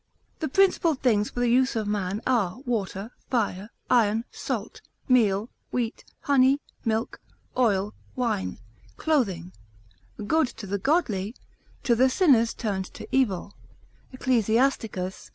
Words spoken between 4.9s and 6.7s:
meal, wheat, honey,